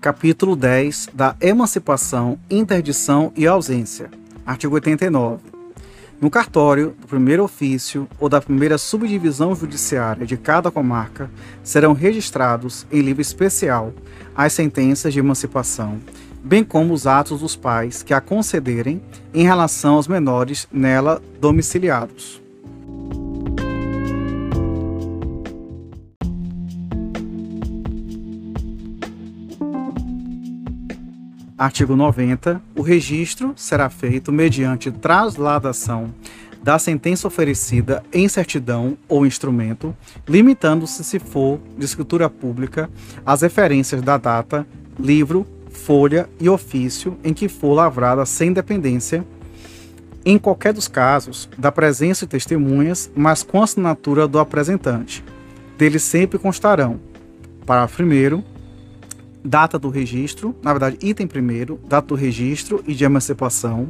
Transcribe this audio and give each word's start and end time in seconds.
Capítulo 0.00 0.54
10 0.54 1.08
da 1.12 1.34
Emancipação, 1.40 2.38
Interdição 2.48 3.32
e 3.34 3.48
Ausência. 3.48 4.08
Artigo 4.46 4.76
89. 4.76 5.42
No 6.20 6.30
cartório 6.30 6.94
do 7.00 7.08
primeiro 7.08 7.42
ofício 7.42 8.08
ou 8.16 8.28
da 8.28 8.40
primeira 8.40 8.78
subdivisão 8.78 9.56
judiciária 9.56 10.24
de 10.24 10.36
cada 10.36 10.70
comarca 10.70 11.28
serão 11.64 11.94
registrados 11.94 12.86
em 12.92 13.00
livro 13.00 13.20
especial 13.20 13.92
as 14.36 14.52
sentenças 14.52 15.12
de 15.12 15.18
emancipação, 15.18 15.98
bem 16.44 16.62
como 16.62 16.94
os 16.94 17.04
atos 17.04 17.40
dos 17.40 17.56
pais 17.56 18.00
que 18.00 18.14
a 18.14 18.20
concederem 18.20 19.02
em 19.34 19.42
relação 19.42 19.94
aos 19.94 20.06
menores 20.06 20.68
nela 20.70 21.20
domiciliados. 21.40 22.40
Artigo 31.58 31.96
90. 31.96 32.62
O 32.76 32.82
registro 32.82 33.52
será 33.56 33.90
feito 33.90 34.30
mediante 34.30 34.92
trasladação 34.92 36.14
da 36.62 36.78
sentença 36.78 37.26
oferecida 37.26 38.00
em 38.12 38.28
certidão 38.28 38.96
ou 39.08 39.26
instrumento, 39.26 39.94
limitando-se, 40.28 41.02
se 41.02 41.18
for 41.18 41.58
de 41.76 41.84
escritura 41.84 42.30
pública, 42.30 42.88
as 43.26 43.42
referências 43.42 44.00
da 44.02 44.16
data, 44.16 44.64
livro, 45.00 45.44
folha 45.68 46.28
e 46.38 46.48
ofício 46.48 47.18
em 47.24 47.34
que 47.34 47.48
for 47.48 47.74
lavrada 47.74 48.24
sem 48.24 48.52
dependência, 48.52 49.24
em 50.24 50.38
qualquer 50.38 50.72
dos 50.72 50.86
casos, 50.86 51.48
da 51.58 51.72
presença 51.72 52.24
de 52.24 52.30
testemunhas, 52.30 53.10
mas 53.16 53.42
com 53.42 53.62
assinatura 53.62 54.28
do 54.28 54.38
apresentante. 54.38 55.24
Deles 55.76 56.04
sempre 56.04 56.38
constarão: 56.38 57.00
parágrafo 57.66 58.02
1 58.02 58.57
data 59.48 59.78
do 59.78 59.88
registro, 59.88 60.54
na 60.62 60.72
verdade, 60.72 60.98
item 61.02 61.26
primeiro, 61.26 61.80
data 61.88 62.08
do 62.08 62.14
registro 62.14 62.84
e 62.86 62.94
de 62.94 63.04
emancipação. 63.04 63.88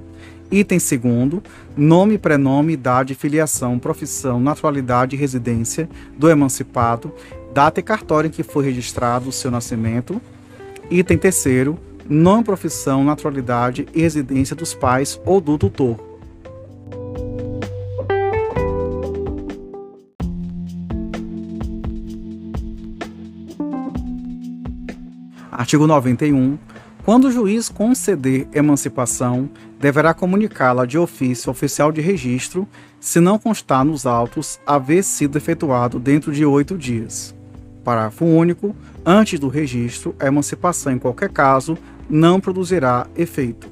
Item 0.51 0.79
segundo, 0.79 1.43
nome, 1.77 2.17
prenome, 2.17 2.73
idade, 2.73 3.15
filiação, 3.15 3.79
profissão, 3.79 4.41
naturalidade 4.41 5.15
e 5.15 5.19
residência 5.19 5.89
do 6.17 6.31
emancipado, 6.31 7.13
data 7.53 7.81
e 7.81 7.83
cartório 7.83 8.29
em 8.29 8.31
que 8.31 8.43
foi 8.43 8.65
registrado 8.65 9.29
o 9.29 9.33
seu 9.33 9.51
nascimento. 9.51 10.23
Item 10.91 11.19
terceiro, 11.19 11.79
nome, 12.09 12.45
profissão, 12.45 13.05
naturalidade 13.05 13.87
e 13.93 14.01
residência 14.01 14.57
dos 14.57 14.73
pais 14.73 15.21
ou 15.27 15.39
do 15.39 15.59
tutor. 15.59 16.08
Artigo 25.59 25.89
91. 25.89 26.57
Quando 27.05 27.25
o 27.25 27.33
juiz 27.33 27.69
conceder 27.69 28.47
emancipação, 28.55 29.51
deverá 29.81 30.15
comunicá-la 30.15 30.87
de 30.87 30.97
ofício 30.97 31.51
oficial 31.51 31.91
de 31.91 32.01
registro, 32.01 32.65
se 33.01 33.19
não 33.19 33.41
constar 33.41 33.85
nos 33.85 34.07
autos 34.07 34.61
haver 34.65 35.03
sido 35.03 35.37
efetuado 35.37 35.99
dentro 35.99 36.31
de 36.31 36.45
oito 36.45 36.79
dias. 36.79 37.35
Parágrafo 37.83 38.25
único. 38.25 38.73
Antes 39.05 39.41
do 39.41 39.49
registro, 39.49 40.15
a 40.21 40.29
emancipação, 40.29 40.93
em 40.93 40.99
qualquer 40.99 41.31
caso, 41.31 41.77
não 42.09 42.39
produzirá 42.39 43.09
efeito. 43.17 43.69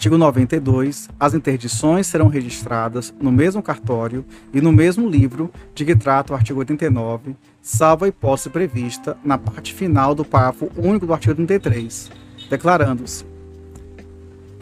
Artigo 0.00 0.16
92. 0.16 1.10
As 1.20 1.34
interdições 1.34 2.06
serão 2.06 2.28
registradas 2.28 3.12
no 3.20 3.30
mesmo 3.30 3.62
cartório 3.62 4.24
e 4.50 4.58
no 4.58 4.72
mesmo 4.72 5.06
livro 5.06 5.50
de 5.74 5.84
que 5.84 5.94
trata 5.94 6.32
o 6.32 6.36
artigo 6.36 6.60
89, 6.60 7.36
salvo 7.60 8.06
a 8.06 8.08
hipótese 8.08 8.48
prevista 8.48 9.14
na 9.22 9.36
parte 9.36 9.74
final 9.74 10.14
do 10.14 10.24
parágrafo 10.24 10.72
único 10.74 11.04
do 11.04 11.12
artigo 11.12 11.34
33, 11.34 12.10
declarando-se 12.48 13.26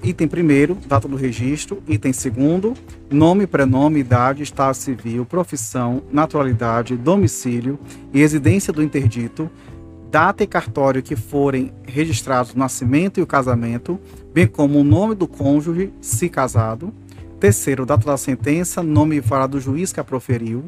Item 0.02 0.28
1 0.28 0.88
data 0.88 1.06
do 1.06 1.14
registro. 1.14 1.80
Item 1.86 2.10
2 2.10 2.76
nome, 3.08 3.46
prenome, 3.46 4.00
idade, 4.00 4.42
estado 4.42 4.74
civil, 4.74 5.24
profissão, 5.24 6.02
naturalidade, 6.10 6.96
domicílio 6.96 7.78
e 8.12 8.18
residência 8.18 8.72
do 8.72 8.82
interdito, 8.82 9.48
data 10.10 10.42
e 10.42 10.46
cartório 10.46 11.02
que 11.02 11.16
forem 11.16 11.72
registrados 11.86 12.52
o 12.52 12.58
nascimento 12.58 13.20
e 13.20 13.22
o 13.22 13.26
casamento, 13.26 13.98
bem 14.32 14.46
como 14.46 14.80
o 14.80 14.84
nome 14.84 15.14
do 15.14 15.26
cônjuge, 15.26 15.92
se 16.00 16.28
casado. 16.28 16.92
Terceiro, 17.38 17.86
data 17.86 18.04
da 18.04 18.16
sentença, 18.16 18.82
nome 18.82 19.16
e 19.16 19.20
vara 19.20 19.46
do 19.46 19.60
juiz 19.60 19.92
que 19.92 20.00
a 20.00 20.04
proferiu. 20.04 20.64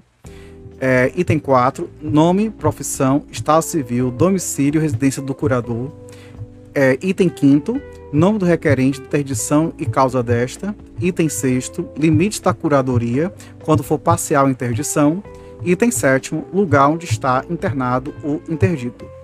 É, 0.78 1.12
item 1.14 1.38
4, 1.38 1.90
nome, 2.00 2.48
profissão, 2.48 3.24
estado 3.30 3.62
civil, 3.62 4.10
domicílio, 4.10 4.80
residência 4.80 5.20
do 5.20 5.34
curador. 5.34 5.90
É, 6.74 6.98
item 7.02 7.30
5, 7.34 7.80
nome 8.12 8.38
do 8.38 8.46
requerente, 8.46 9.00
interdição 9.00 9.72
e 9.78 9.84
causa 9.84 10.22
desta. 10.22 10.74
Item 11.00 11.28
6, 11.28 11.72
limites 11.96 12.40
da 12.40 12.54
curadoria, 12.54 13.32
quando 13.62 13.82
for 13.82 13.98
parcial 13.98 14.48
interdição. 14.48 15.22
Item 15.64 15.90
7, 15.90 16.34
lugar 16.52 16.88
onde 16.88 17.04
está 17.04 17.44
internado 17.50 18.14
o 18.22 18.40
interdito. 18.48 19.19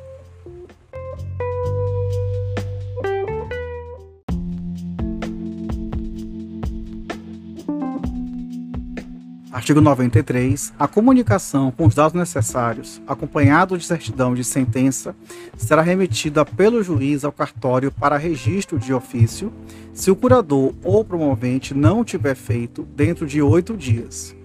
Artigo 9.57 9.81
93. 9.81 10.75
A 10.79 10.87
comunicação 10.87 11.71
com 11.71 11.87
os 11.87 11.95
dados 11.95 12.13
necessários, 12.13 13.01
acompanhado 13.07 13.79
de 13.79 13.87
certidão 13.87 14.35
de 14.35 14.45
sentença, 14.45 15.17
será 15.57 15.81
remetida 15.81 16.45
pelo 16.45 16.83
juiz 16.83 17.25
ao 17.25 17.33
cartório 17.33 17.91
para 17.91 18.19
registro 18.19 18.79
de 18.79 18.93
ofício, 18.93 19.51
se 19.95 20.11
o 20.11 20.15
curador 20.15 20.75
ou 20.85 21.03
promovente 21.03 21.73
não 21.73 22.05
tiver 22.05 22.35
feito 22.35 22.83
dentro 22.95 23.27
de 23.27 23.41
oito 23.41 23.75
dias. 23.75 24.37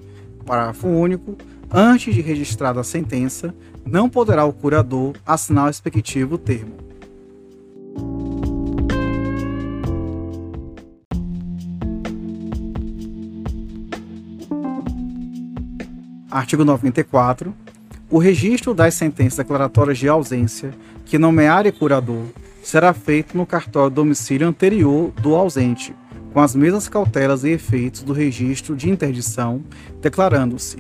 Parágrafo 0.45 0.88
único. 0.88 1.35
Antes 1.69 2.16
de 2.16 2.21
registrada 2.21 2.79
a 2.79 2.83
sentença, 2.85 3.53
não 3.85 4.09
poderá 4.09 4.45
o 4.45 4.53
curador 4.53 5.17
assinar 5.25 5.66
o 5.66 5.67
respectivo 5.67 6.38
termo. 6.38 6.91
Artigo 16.31 16.64
94. 16.64 17.53
O 18.09 18.18
registro 18.18 18.74
das 18.74 18.94
sentenças 18.94 19.38
declaratórias 19.38 19.97
de 19.97 20.08
ausência 20.08 20.72
que 21.06 21.18
nomear 21.18 21.69
curador 21.74 22.24
será 22.64 22.94
feito 22.94 23.36
no 23.36 23.46
cartório 23.46 23.94
domicílio 23.94 24.47
anterior 24.47 25.12
do 25.22 25.36
ausente, 25.36 25.94
com 26.34 26.40
as 26.40 26.56
mesmas 26.56 26.88
cautelas 26.88 27.44
e 27.44 27.50
efeitos 27.50 28.02
do 28.02 28.14
registro 28.14 28.78
de 28.78 28.90
interdição, 28.90 29.62
declarando-se: 30.02 30.78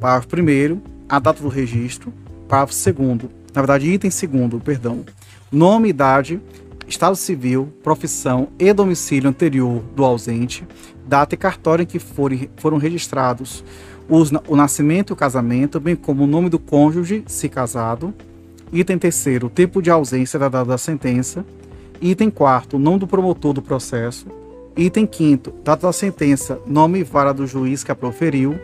parágrafo 0.00 0.34
1 0.34 0.80
a 1.06 1.18
data 1.18 1.42
do 1.42 1.48
registro, 1.48 2.10
parágrafo 2.48 2.74
2 2.74 3.30
na 3.54 3.60
verdade, 3.60 3.92
item 3.92 4.10
2 4.10 4.62
perdão, 4.62 5.04
nome, 5.52 5.90
idade, 5.90 6.40
estado 6.88 7.16
civil, 7.16 7.70
profissão 7.82 8.48
e 8.58 8.72
domicílio 8.72 9.28
anterior 9.28 9.82
do 9.94 10.04
ausente, 10.04 10.66
data 11.06 11.34
e 11.34 11.38
cartório 11.38 11.82
em 11.82 11.86
que 11.86 11.98
forem, 11.98 12.48
foram 12.56 12.78
registrados 12.78 13.62
o 14.08 14.56
nascimento 14.56 15.10
e 15.10 15.14
o 15.14 15.16
casamento, 15.16 15.80
bem 15.80 15.96
como 15.96 16.24
o 16.24 16.26
nome 16.26 16.48
do 16.48 16.58
cônjuge, 16.58 17.24
se 17.26 17.48
casado. 17.48 18.14
Item 18.72 18.98
terceiro, 18.98 19.46
o 19.46 19.50
tempo 19.50 19.82
de 19.82 19.90
ausência 19.90 20.38
da 20.38 20.48
data 20.48 20.70
da 20.70 20.78
sentença. 20.78 21.44
Item 22.00 22.30
quarto, 22.30 22.76
o 22.76 22.78
nome 22.78 23.00
do 23.00 23.06
promotor 23.06 23.52
do 23.52 23.62
processo. 23.62 24.26
Item 24.76 25.06
quinto, 25.06 25.52
data 25.64 25.86
da 25.86 25.92
sentença, 25.92 26.60
nome 26.66 27.00
e 27.00 27.04
vara 27.04 27.32
do 27.32 27.46
juiz 27.46 27.82
que 27.82 27.90
a 27.90 27.94
proferiu. 27.94 28.56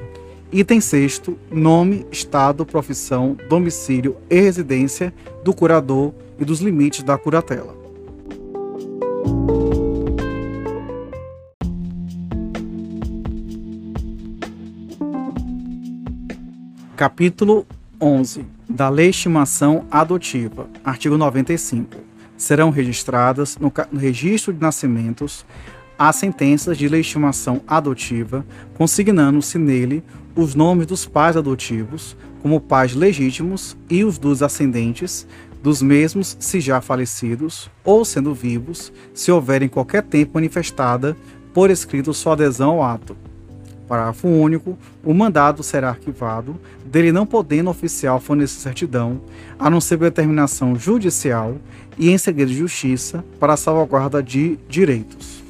Item 0.53 0.81
sexto, 0.81 1.39
nome, 1.51 2.07
estado, 2.13 2.67
profissão, 2.67 3.37
domicílio 3.49 4.17
e 4.29 4.39
residência 4.39 5.13
do 5.43 5.55
curador 5.55 6.13
e 6.39 6.45
dos 6.45 6.61
limites 6.61 7.03
da 7.03 7.17
curatela. 7.17 7.82
Capítulo 16.97 17.67
11 17.99 18.45
da 18.69 18.91
Legitimação 18.91 19.87
Adotiva, 19.91 20.69
artigo 20.85 21.17
95. 21.17 21.97
Serão 22.37 22.69
registradas 22.69 23.57
no, 23.57 23.73
no 23.91 23.99
registro 23.99 24.53
de 24.53 24.61
nascimentos 24.61 25.47
as 25.99 26.17
sentenças 26.17 26.77
de 26.77 26.87
legitimação 26.89 27.63
adotiva, 27.67 28.45
consignando-se 28.75 29.57
nele 29.57 30.05
os 30.37 30.55
nomes 30.55 30.87
dos 30.87 31.07
pais 31.07 31.35
adotivos 31.35 32.15
como 32.43 32.61
pais 32.61 32.95
legítimos 32.95 33.75
e 33.89 34.05
os 34.05 34.19
dos 34.19 34.43
ascendentes 34.43 35.27
dos 35.63 35.81
mesmos 35.81 36.37
se 36.39 36.61
já 36.61 36.81
falecidos 36.83 37.71
ou 37.83 38.05
sendo 38.05 38.35
vivos, 38.35 38.93
se 39.15 39.33
houver 39.33 39.63
em 39.63 39.69
qualquer 39.69 40.03
tempo 40.03 40.33
manifestada 40.35 41.17
por 41.55 41.71
escrito 41.71 42.13
sua 42.13 42.35
adesão 42.35 42.71
ao 42.71 42.83
ato. 42.83 43.17
Parágrafo 43.93 44.27
único. 44.27 44.79
O 45.05 45.13
mandado 45.13 45.63
será 45.63 45.91
arquivado, 45.91 46.59
dele 46.83 47.13
não 47.13 47.27
podendo 47.27 47.69
oficial 47.69 48.19
fornecer 48.19 48.59
certidão, 48.59 49.21
a 49.59 49.69
não 49.69 49.83
ser 49.83 49.99
determinação 49.99 50.75
judicial 50.75 51.59
e 51.99 52.09
em 52.09 52.17
segredo 52.17 52.49
de 52.49 52.57
justiça, 52.57 53.23
para 53.39 53.55
salvaguarda 53.55 54.23
de 54.23 54.59
direitos. 54.67 55.42